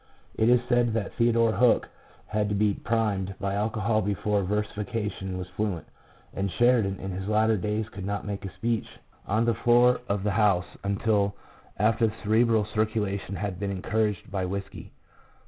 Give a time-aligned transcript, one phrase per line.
[0.33, 1.87] It is said that Theodore Hook
[2.25, 5.85] had to be "primed" by alcohol before versification was fluent,
[6.33, 8.87] and Sheridan in his later days could not make a speech
[9.27, 11.35] on the floor of the House until
[11.77, 14.91] after the cerebral circulation had been encouraged by whisky.